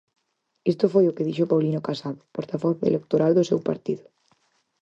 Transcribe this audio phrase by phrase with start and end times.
[0.71, 4.05] Isto foi o que dixo Paulino Casado, portavoz electoral do seu partido.